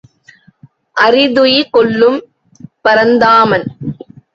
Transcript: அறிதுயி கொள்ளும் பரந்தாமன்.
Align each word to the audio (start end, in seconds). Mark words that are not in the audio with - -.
அறிதுயி 0.97 1.61
கொள்ளும் 1.69 2.19
பரந்தாமன். 2.81 3.67